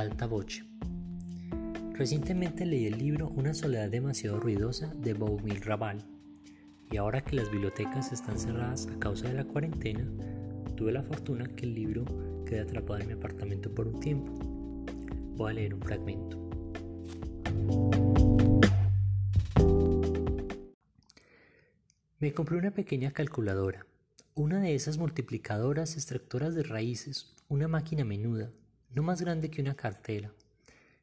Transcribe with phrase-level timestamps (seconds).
[0.00, 0.28] alta.
[1.92, 6.04] Recientemente leí el libro Una soledad demasiado ruidosa de Boumil Raval
[6.90, 10.06] y ahora que las bibliotecas están cerradas a causa de la cuarentena,
[10.76, 12.04] tuve la fortuna que el libro
[12.46, 14.32] quede atrapado en mi apartamento por un tiempo.
[15.36, 16.38] Voy a leer un fragmento.
[22.20, 23.86] Me compré una pequeña calculadora,
[24.34, 28.50] una de esas multiplicadoras extractoras de raíces, una máquina menuda,
[28.94, 30.32] no más grande que una cartera,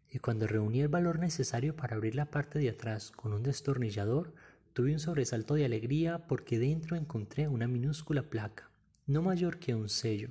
[0.10, 4.34] y cuando reuní el valor necesario para abrir la parte de atrás con un destornillador,
[4.74, 8.70] tuve un sobresalto de alegría porque dentro encontré una minúscula placa,
[9.08, 10.30] no mayor que un sello,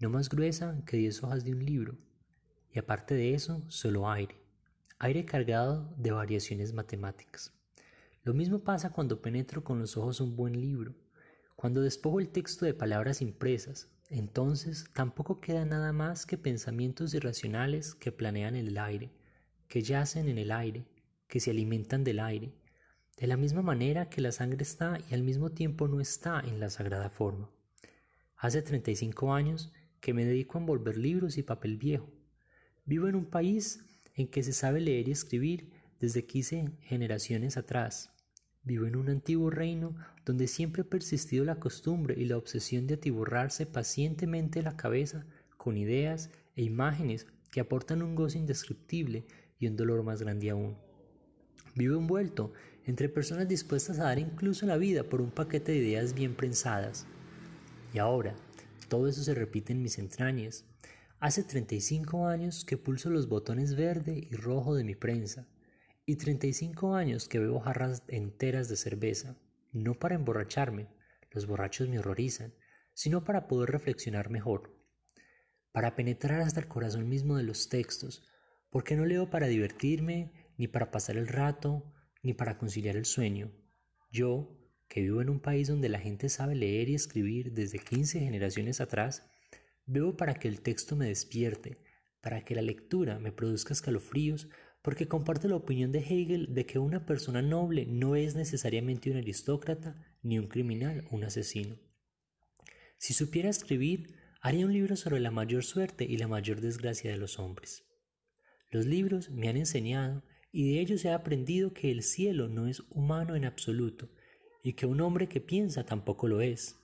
[0.00, 1.96] no más gruesa que diez hojas de un libro,
[2.72, 4.36] y aparte de eso, solo aire,
[4.98, 7.52] aire cargado de variaciones matemáticas.
[8.24, 10.94] Lo mismo pasa cuando penetro con los ojos un buen libro,
[11.56, 17.96] cuando despojo el texto de palabras impresas, entonces tampoco queda nada más que pensamientos irracionales
[17.96, 19.10] que planean en el aire,
[19.66, 20.86] que yacen en el aire,
[21.26, 22.54] que se alimentan del aire,
[23.16, 26.60] de la misma manera que la sangre está y al mismo tiempo no está en
[26.60, 27.50] la sagrada forma.
[28.36, 32.08] Hace 35 años que me dedico a envolver libros y papel viejo.
[32.84, 38.13] Vivo en un país en que se sabe leer y escribir desde 15 generaciones atrás.
[38.64, 42.94] Vivo en un antiguo reino donde siempre ha persistido la costumbre y la obsesión de
[42.94, 45.26] atiborrarse pacientemente la cabeza
[45.58, 49.26] con ideas e imágenes que aportan un gozo indescriptible
[49.58, 50.76] y un dolor más grande aún.
[51.74, 52.52] Vivo envuelto
[52.86, 57.06] entre personas dispuestas a dar incluso la vida por un paquete de ideas bien prensadas.
[57.92, 58.34] Y ahora,
[58.88, 60.64] todo eso se repite en mis entrañas.
[61.20, 65.46] Hace 35 años que pulso los botones verde y rojo de mi prensa,
[66.06, 69.38] y 35 años que bebo jarras enteras de cerveza,
[69.72, 70.88] no para emborracharme,
[71.30, 72.54] los borrachos me horrorizan,
[72.92, 74.78] sino para poder reflexionar mejor,
[75.72, 78.22] para penetrar hasta el corazón mismo de los textos,
[78.70, 81.92] porque no leo para divertirme, ni para pasar el rato,
[82.22, 83.50] ni para conciliar el sueño.
[84.10, 88.20] Yo, que vivo en un país donde la gente sabe leer y escribir desde 15
[88.20, 89.28] generaciones atrás,
[89.86, 91.82] veo para que el texto me despierte,
[92.20, 94.48] para que la lectura me produzca escalofríos,
[94.84, 99.16] porque comparte la opinión de Hegel de que una persona noble no es necesariamente un
[99.16, 101.78] aristócrata, ni un criminal un asesino.
[102.98, 107.16] Si supiera escribir, haría un libro sobre la mayor suerte y la mayor desgracia de
[107.16, 107.86] los hombres.
[108.70, 112.82] Los libros me han enseñado, y de ellos he aprendido que el cielo no es
[112.90, 114.10] humano en absoluto,
[114.62, 116.76] y que un hombre que piensa tampoco lo es,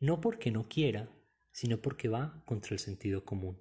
[0.00, 1.10] no porque no quiera,
[1.50, 3.58] sino porque va contra el sentido común.